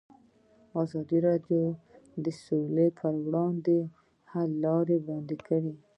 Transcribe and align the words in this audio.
ازادي 0.83 1.17
راډیو 1.27 1.61
د 2.25 2.25
سوله 2.43 2.85
پر 2.99 3.13
وړاندې 3.25 3.77
د 3.85 3.89
حل 4.31 4.49
لارې 4.65 4.95
وړاندې 5.03 5.35
کړي. 5.47 5.73